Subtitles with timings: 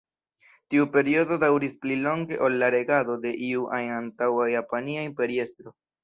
[0.73, 5.75] Tiu periodo daŭris pli longe ol la regado de iu ajn antaŭa japania imperiestro.